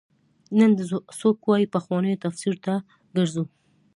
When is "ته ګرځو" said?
2.65-3.43